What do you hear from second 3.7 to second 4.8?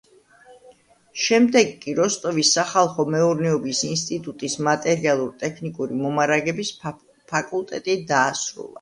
ინსტიტუტის